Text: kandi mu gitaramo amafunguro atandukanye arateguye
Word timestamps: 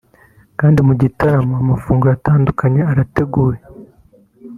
kandi 0.59 0.79
mu 0.87 0.93
gitaramo 1.01 1.53
amafunguro 1.63 2.11
atandukanye 2.17 2.81
arateguye 2.91 3.59